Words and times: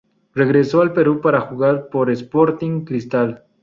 Regresó 0.33 0.81
al 0.81 0.93
Perú 0.93 1.21
para 1.21 1.41
jugar 1.41 1.89
por 1.89 2.09
Sporting 2.09 2.85
Cristal. 2.85 3.43